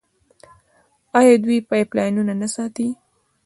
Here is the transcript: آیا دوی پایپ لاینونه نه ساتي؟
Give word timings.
آیا 1.17 1.33
دوی 1.43 1.57
پایپ 1.69 1.89
لاینونه 1.97 2.33
نه 2.41 2.47
ساتي؟ 2.55 2.87